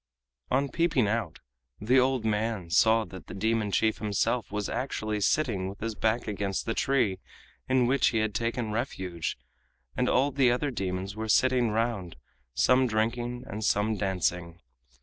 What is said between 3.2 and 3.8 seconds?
the demon